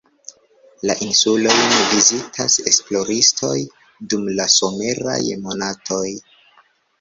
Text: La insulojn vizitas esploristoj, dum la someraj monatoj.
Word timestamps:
La 0.89 0.93
insulojn 1.07 1.75
vizitas 1.91 2.55
esploristoj, 2.71 3.53
dum 4.15 4.25
la 4.41 4.49
someraj 4.55 5.21
monatoj. 5.45 6.03